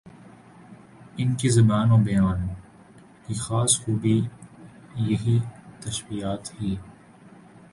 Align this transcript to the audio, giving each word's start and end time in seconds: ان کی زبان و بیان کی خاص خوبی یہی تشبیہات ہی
ان 1.17 1.29
کی 1.35 1.49
زبان 1.49 1.91
و 1.91 1.97
بیان 1.97 2.39
کی 3.23 3.33
خاص 3.33 3.71
خوبی 3.81 4.17
یہی 5.07 5.37
تشبیہات 5.81 6.43
ہی 6.55 6.75